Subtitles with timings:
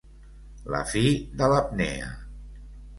[0.75, 1.05] La fi
[1.43, 2.13] de l'apnea.